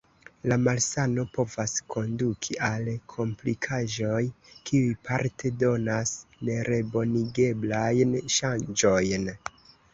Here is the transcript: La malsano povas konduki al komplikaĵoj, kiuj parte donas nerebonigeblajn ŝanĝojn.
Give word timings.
La 0.51 0.55
malsano 0.67 1.25
povas 1.35 1.75
konduki 1.95 2.57
al 2.69 2.89
komplikaĵoj, 3.17 4.23
kiuj 4.71 4.97
parte 5.11 5.53
donas 5.67 6.17
nerebonigeblajn 6.51 8.21
ŝanĝojn. 8.41 9.33